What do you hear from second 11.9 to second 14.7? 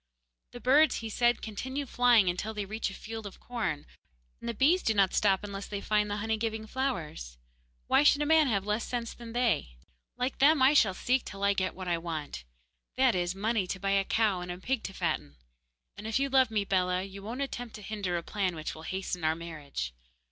want that is, money to buy a cow and a